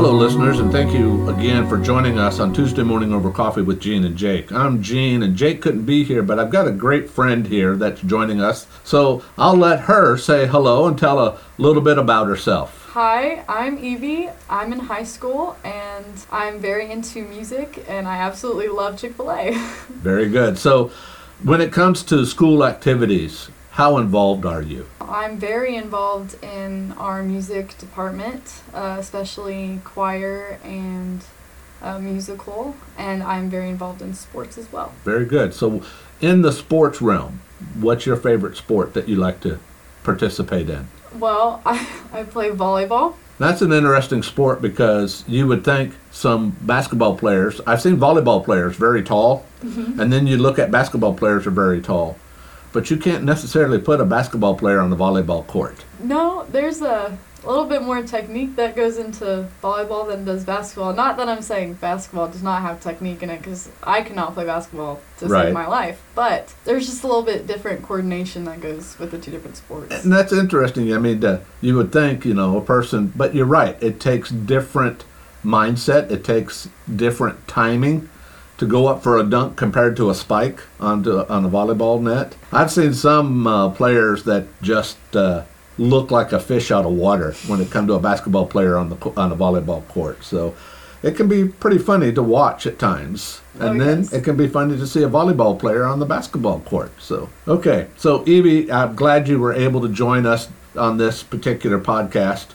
[0.00, 3.82] Hello, listeners, and thank you again for joining us on Tuesday morning over coffee with
[3.82, 4.50] Gene and Jake.
[4.50, 8.00] I'm Gene, and Jake couldn't be here, but I've got a great friend here that's
[8.00, 8.66] joining us.
[8.82, 12.86] So I'll let her say hello and tell a little bit about herself.
[12.92, 14.30] Hi, I'm Evie.
[14.48, 19.30] I'm in high school and I'm very into music and I absolutely love Chick fil
[19.30, 19.52] A.
[19.90, 20.56] Very good.
[20.56, 20.90] So,
[21.42, 24.86] when it comes to school activities, how involved are you?
[25.00, 31.24] I'm very involved in our music department, uh, especially choir and
[31.82, 34.92] uh, musical, and I'm very involved in sports as well.
[35.04, 35.54] Very good.
[35.54, 35.82] So,
[36.20, 37.40] in the sports realm,
[37.78, 39.58] what's your favorite sport that you like to
[40.02, 40.88] participate in?
[41.18, 43.14] Well, I, I play volleyball.
[43.38, 48.76] That's an interesting sport because you would think some basketball players, I've seen volleyball players
[48.76, 52.18] very tall, and then you look at basketball players are very tall.
[52.72, 55.84] But you can't necessarily put a basketball player on the volleyball court.
[55.98, 60.92] No, there's a, little bit more technique that goes into volleyball than does basketball.
[60.92, 64.44] Not that I'm saying basketball does not have technique in it, because I cannot play
[64.44, 65.46] basketball to Right.
[65.46, 66.02] save my life.
[66.14, 70.04] But there's just a little bit different coordination that goes with the two different sports.
[70.04, 70.92] And that's interesting.
[70.92, 73.76] I mean, uh, you would think, you know, a person, but you're right.
[73.82, 75.04] It takes different
[75.44, 76.10] mindset.
[76.10, 78.08] It takes different timing
[78.60, 82.36] to go up for a dunk compared to a spike onto on a volleyball net.
[82.52, 85.44] I've seen some uh, players that just uh,
[85.78, 88.90] look like a fish out of water when it comes to a basketball player on
[88.90, 90.22] the on a volleyball court.
[90.22, 90.54] So
[91.02, 93.40] it can be pretty funny to watch at times.
[93.58, 94.12] And Oh, then yes.
[94.12, 96.92] it can be funny to see a volleyball player on the basketball court.
[97.00, 97.88] So, okay.
[97.96, 102.48] So, Evie, I'm glad you were able to join us on this particular podcast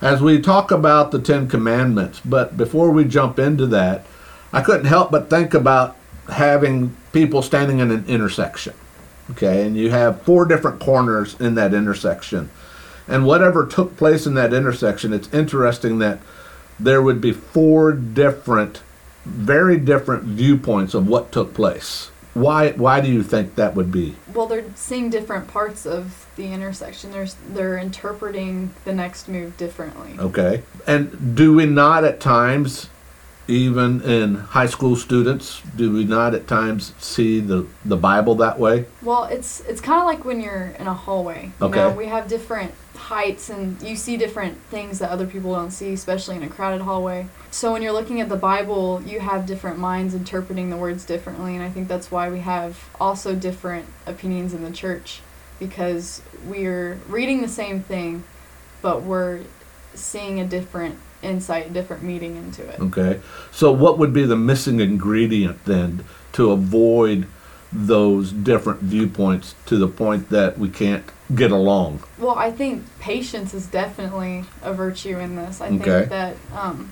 [0.00, 2.20] as we talk about the Ten Commandments.
[2.24, 4.06] But before we jump into that,
[4.52, 5.96] I couldn't help but think about
[6.28, 8.74] having people standing in an intersection.
[9.32, 9.64] Okay.
[9.64, 12.50] And you have four different corners in that intersection.
[13.06, 16.20] And whatever took place in that intersection, it's interesting that
[16.78, 18.82] there would be four different,
[19.24, 22.10] very different viewpoints of what took place.
[22.32, 22.70] Why?
[22.70, 24.14] Why do you think that would be?
[24.32, 27.10] Well, they're seeing different parts of the intersection.
[27.10, 30.14] There's they're interpreting the next move differently.
[30.18, 30.62] Okay.
[30.86, 32.88] And do we not at times,
[33.48, 38.58] even in high school students, do we not at times see the the Bible that
[38.58, 38.86] way?
[39.02, 41.52] Well, it's it's kind of like when you're in a hallway.
[41.60, 41.80] You Okay.
[41.80, 45.92] know, we have different heights and you see different things that other people don't see,
[45.92, 47.26] especially in a crowded hallway.
[47.50, 51.54] So when you're looking at the Bible, you have different minds interpreting the words differently,
[51.54, 55.20] and I think that's why we have also different opinions in the church
[55.58, 58.22] because we're reading the same thing,
[58.80, 59.40] but we're
[59.94, 62.80] seeing a different insight, different meaning into it.
[62.80, 63.20] Okay.
[63.50, 67.26] So what would be the missing ingredient then to avoid
[67.72, 72.02] those different viewpoints to the point that we can't get along?
[72.18, 75.60] Well, I think patience is definitely a virtue in this.
[75.60, 75.78] I Okay.
[75.78, 76.90] think that um,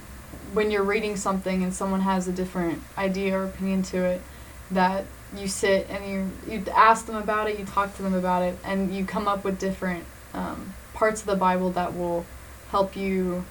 [0.52, 4.22] when you're reading something and someone has a different idea or opinion to it,
[4.70, 5.04] that
[5.36, 8.56] you sit and you you ask them about it, you talk to them about it,
[8.64, 12.24] and you come up with different um, parts of the Bible that will
[12.70, 13.44] help you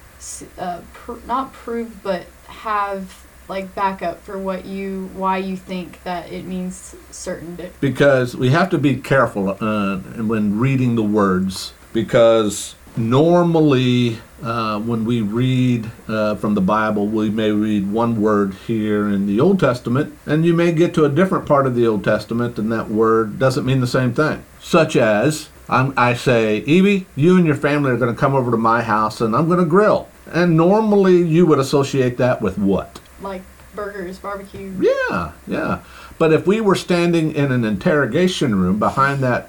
[0.58, 6.32] uh, pr- not prove but have like backup for what you why you think that
[6.32, 11.74] it means certain di- because we have to be careful uh, when reading the words
[11.94, 18.54] because normally uh, when we read uh, from the bible we may read one word
[18.66, 21.88] here in the old testament and you may get to a different part of the
[21.88, 24.44] old testament and that word doesn't mean the same thing.
[24.60, 28.52] Such as I'm, i say evie you and your family are going to come over
[28.52, 32.58] to my house and i'm going to grill and normally you would associate that with
[32.58, 33.42] what like
[33.78, 34.74] burgers, barbecue.
[34.80, 35.80] yeah, yeah.
[36.18, 39.48] But if we were standing in an interrogation room behind that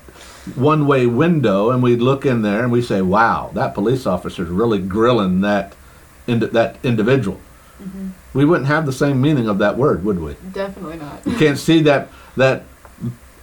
[0.55, 4.49] one way window and we look in there and we say, wow, that police officer's
[4.49, 5.75] really grilling that,
[6.27, 7.41] ind- that individual,
[7.83, 8.11] mm-hmm.
[8.35, 10.37] we wouldn't have the same meaning of that word, would we?
[10.53, 11.27] Definitely not.
[11.27, 12.65] You can't see that, that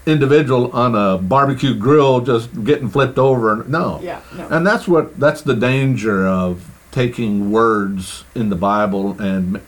[0.05, 3.63] individual on a barbecue grill just getting flipped over.
[3.67, 3.99] No.
[4.01, 4.47] Yeah, no.
[4.49, 9.61] And that's what that's the danger of taking words in the Bible and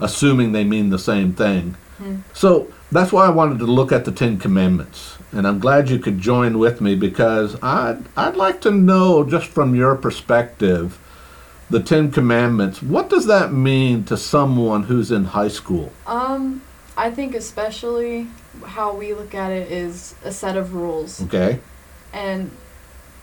[0.00, 1.76] assuming they mean the same thing.
[2.32, 5.98] So that's why I wanted to look at the Ten Commandments, and I'm glad you
[5.98, 10.98] could join with me because I'd I'd like to know just from your perspective,
[11.68, 12.82] the Ten Commandments.
[12.82, 15.92] What does that mean to someone who's in high school?
[16.06, 16.62] Um,
[16.96, 18.28] I think especially
[18.64, 21.22] how we look at it is a set of rules.
[21.24, 21.60] Okay.
[22.12, 22.50] And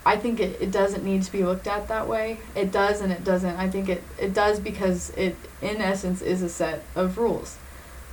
[0.06, 2.40] I think it, it doesn't need to be looked at that way.
[2.56, 3.56] It does and it doesn't.
[3.58, 7.58] I think it, it does because it, in essence, is a set of rules.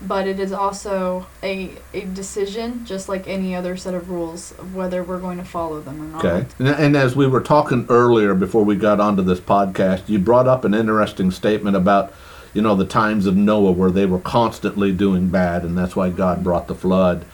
[0.00, 4.74] but it is also a a decision, just like any other set of rules, of
[4.74, 6.24] whether we're going to follow them or not.
[6.24, 6.46] Okay.
[6.58, 10.48] And, and as we were talking earlier before we got onto this podcast, you brought
[10.48, 12.12] up an interesting statement about,
[12.54, 16.08] you know, the times of Noah where they were constantly doing bad, and that's why
[16.08, 17.26] God brought the flood.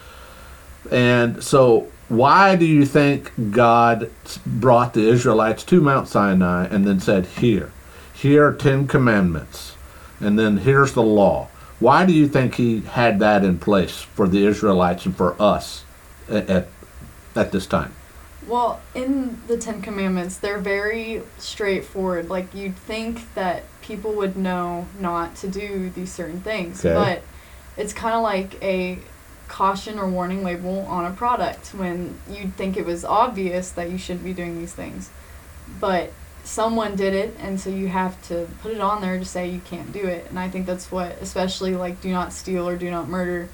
[0.90, 4.10] And so, why do you think God
[4.44, 7.70] brought the Israelites to Mount Sinai and then said, Here,
[8.12, 9.76] here are Ten Commandments,
[10.18, 11.48] and then here's the law?
[11.78, 15.84] Why do you think He had that in place for the Israelites and for us
[16.28, 16.68] at, at,
[17.36, 17.94] at this time?
[18.46, 22.30] Well, in the Ten Commandments, they're very straightforward.
[22.30, 26.94] Like you'd think that people would know not to do these certain things, Okay.
[26.94, 27.22] but
[27.80, 28.98] it's kind of like a
[29.48, 33.98] caution or warning label on a product when you'd think it was obvious that you
[33.98, 35.10] shouldn't be doing these things,
[35.80, 36.12] but
[36.44, 39.60] someone did it, and so you have to put it on there to say you
[39.72, 40.24] can't do it.
[40.30, 43.48] And I think that's what, especially like do not steal or do not murder.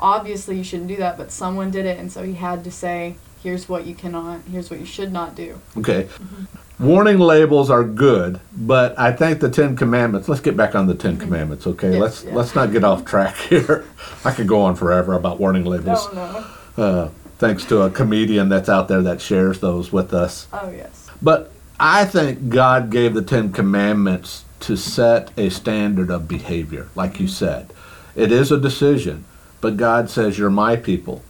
[0.00, 3.16] Obviously, you shouldn't do that, but someone did it, and so he had to say,
[3.42, 5.60] here's what you cannot, here's what you should not do.
[5.78, 6.02] Okay.
[6.04, 6.44] Mm-hmm.
[6.78, 10.28] Warning labels are good, but I think the Ten Commandments.
[10.28, 11.92] Let's get back on the 10 Commandments, okay?
[11.92, 12.34] Yes, let's yeah.
[12.34, 13.84] let's not get off track here.
[14.24, 16.06] I could go on forever about warning labels.
[16.14, 16.44] No,
[16.76, 16.82] no.
[16.82, 20.46] Uh, thanks to a comedian that's out there that shares those with us.
[20.52, 21.10] Oh, yes.
[21.20, 27.18] But I think God gave the Ten Commandments to set a standard of behavior, like
[27.18, 27.72] you said.
[28.14, 29.24] It is a decision,
[29.60, 31.22] but God says, "You're my people.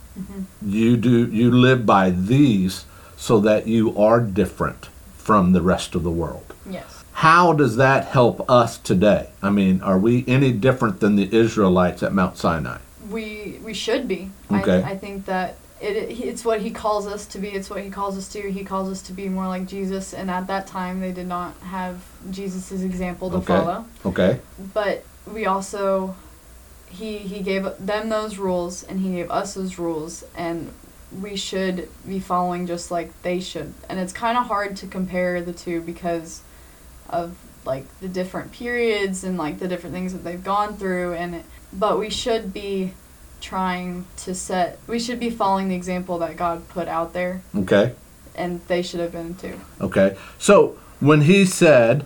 [0.60, 2.84] You do you live by these,
[3.16, 4.88] so that you are different
[5.28, 6.48] from the rest of the world."
[6.78, 7.04] Yes.
[7.28, 9.22] How does that help us today?
[9.42, 12.78] I mean, are we any different than the Israelites at Mount Sinai?
[13.10, 13.24] We
[13.68, 14.20] we should be.
[14.50, 14.80] Okay.
[14.82, 15.48] I, I think that
[15.80, 17.48] it, it it's what he calls us to be.
[17.58, 18.40] It's what he calls us to.
[18.58, 20.14] He calls us to be more like Jesus.
[20.14, 21.94] And at that time, they did not have
[22.30, 23.46] Jesus' example to Okay.
[23.56, 23.78] follow.
[24.10, 24.32] Okay.
[24.78, 24.96] But
[25.36, 26.14] we also,
[26.98, 30.58] he he gave them those rules, and he gave us those rules, and
[31.20, 33.72] we should be following just like they should.
[33.88, 36.42] And it's kind of hard to compare the two because
[37.08, 41.34] of like the different periods and like the different things that they've gone through and
[41.36, 42.92] it, but we should be
[43.40, 47.94] trying to set we should be following the example that God put out there Okay.
[48.34, 49.60] and they should have been too.
[49.80, 50.16] Okay.
[50.38, 52.04] So when he said,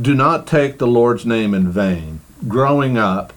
[0.00, 3.32] do not take the Lord's name in vain, growing up,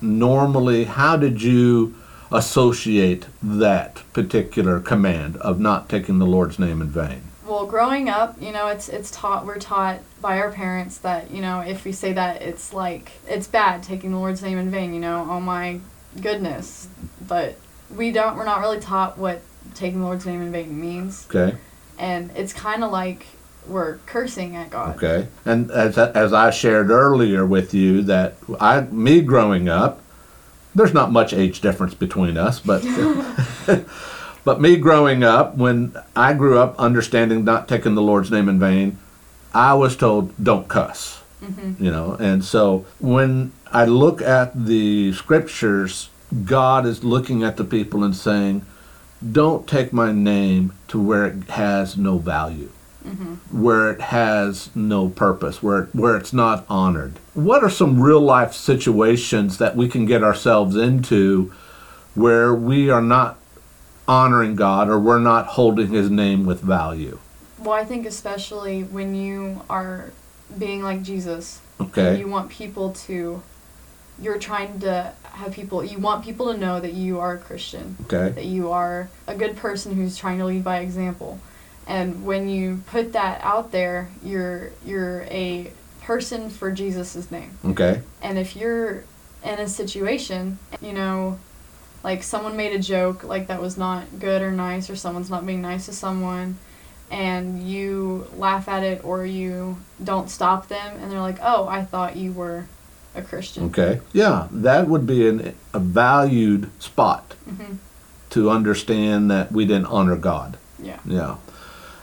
[0.00, 1.94] normally, how did you
[2.32, 7.22] associate that particular command of not taking the Lord's name in vain?
[7.46, 11.42] Well, growing up, you know, it's it's taught we're taught by our parents that, you
[11.42, 14.94] know, if we say that it's like it's bad taking the Lord's name in vain,
[14.94, 15.80] you know, oh my
[16.20, 16.88] goodness.
[17.26, 17.58] But
[17.94, 19.42] we don't we're not really taught what
[19.74, 21.26] taking the Lord's name in vain means.
[21.28, 21.56] Okay.
[21.98, 23.26] And it's kind of like
[23.66, 24.96] we're cursing at God.
[24.96, 25.28] Okay.
[25.44, 30.00] And as, as I shared earlier with you, that I, me growing up,
[30.74, 32.82] there's not much age difference between us, but
[34.44, 38.58] but me growing up, when I grew up understanding not taking the Lord's name in
[38.58, 38.98] vain,
[39.54, 41.22] I was told don't cuss.
[41.42, 41.82] Mm-hmm.
[41.84, 46.08] You know, and so when I look at the scriptures,
[46.44, 48.64] God is looking at the people and saying,
[49.20, 52.70] "Don't take my name to where it has no value."
[53.50, 57.18] Where it has no purpose, where where it's not honored.
[57.34, 61.52] What are some real life situations that we can get ourselves into
[62.14, 63.38] where we are not
[64.06, 67.18] honoring God or we're not holding his name with value?
[67.58, 70.12] Well, I think especially when you are
[70.58, 72.18] being like Jesus, Okay.
[72.18, 73.42] you want people to
[74.20, 77.96] you're trying to have people you want people to know that you are a Christian.
[78.04, 78.28] Okay.
[78.30, 81.38] that you are a good person who's trying to lead by example.
[81.86, 85.72] And when you put that out there, you're you're a
[86.02, 87.58] person for Jesus' name.
[87.64, 88.02] Okay.
[88.22, 89.04] And if you're
[89.44, 91.38] in a situation, you know,
[92.04, 95.44] like someone made a joke like that was not good or nice or someone's not
[95.46, 96.56] being nice to someone
[97.10, 101.84] and you laugh at it or you don't stop them and they're like, "Oh, I
[101.84, 102.66] thought you were
[103.14, 104.00] a Christian." Okay.
[104.12, 107.76] Yeah, that would be an, a valued spot Mhm.
[108.30, 110.56] to understand that we didn't honor God.
[110.82, 110.98] Yeah.
[111.04, 111.36] Yeah.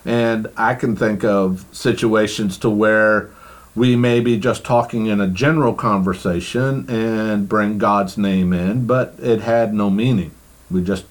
[0.05, 3.29] And I can think of situations to where
[3.75, 9.15] we may be just talking in a general conversation and bring God's name in, but
[9.19, 10.31] it had no meaning.
[10.71, 11.05] We just,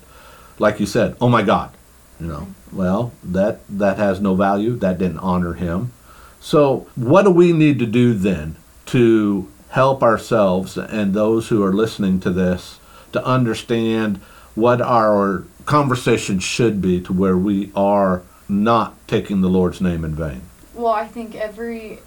[0.58, 1.70] like you said, oh my God,
[2.20, 2.48] you know.
[2.72, 4.76] Well, that that has no value.
[4.76, 5.92] That didn't honor Him.
[6.40, 11.72] So, what do we need to do then to help ourselves and those who are
[11.72, 12.80] listening to this
[13.12, 14.18] to understand
[14.54, 20.14] what our conversation should be to where we are not taking the Lord's name in
[20.14, 20.42] vain?
[20.74, 22.00] Well, I think every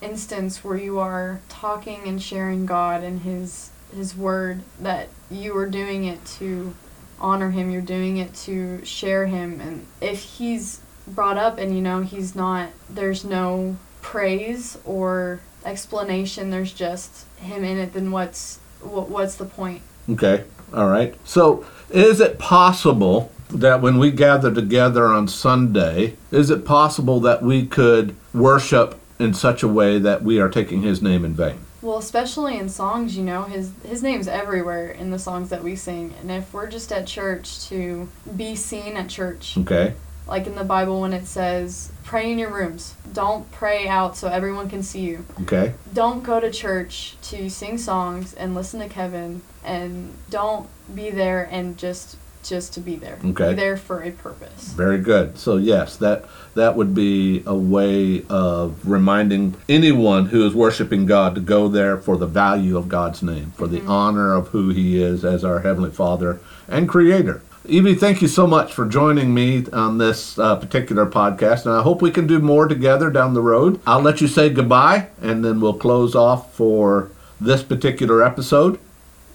[0.00, 5.68] instance where you are talking and sharing God and His his word that you are
[5.68, 6.74] doing it to
[7.20, 11.82] honor him you're doing it to share him and if he's brought up and you
[11.82, 18.58] know he's not there's no praise or explanation there's just him in it then what's
[18.80, 20.44] what, what's the point Okay.
[20.74, 21.14] All right.
[21.24, 27.42] So, is it possible that when we gather together on Sunday, is it possible that
[27.42, 31.58] we could worship in such a way that we are taking his name in vain?
[31.80, 35.74] Well, especially in songs, you know, his his name's everywhere in the songs that we
[35.74, 36.14] sing.
[36.20, 39.94] And if we're just at church to be seen at church, Okay.
[40.28, 42.94] like in the Bible when it says, pray in your rooms.
[43.12, 45.26] Don't pray out so everyone can see you.
[45.42, 45.74] Okay.
[45.92, 51.48] Don't go to church to sing songs and listen to Kevin and don't be there
[51.50, 53.18] and just just to be there.
[53.24, 53.50] Okay.
[53.50, 54.72] Be there for a purpose.
[54.72, 55.38] Very good.
[55.38, 61.34] So yes, that that would be a way of reminding anyone who is worshiping God
[61.34, 65.02] to go there for the value of God's name, for the honor of who He
[65.02, 67.42] is as our heavenly Father and Creator.
[67.64, 71.82] Evie, thank you so much for joining me on this uh, particular podcast, and I
[71.82, 73.80] hope we can do more together down the road.
[73.86, 78.80] I'll let you say goodbye, and then we'll close off for this particular episode.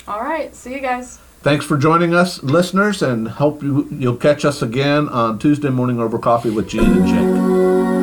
[0.10, 0.54] All right.
[0.54, 1.20] See you guys.
[1.42, 6.00] Thanks for joining us, listeners, and hope you, you'll catch us again on Tuesday morning
[6.00, 7.97] over coffee with Gene and Jake.